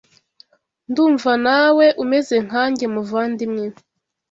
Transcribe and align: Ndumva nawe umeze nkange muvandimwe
Ndumva 0.89 1.31
nawe 1.45 1.85
umeze 2.03 2.35
nkange 2.45 2.85
muvandimwe 2.93 3.65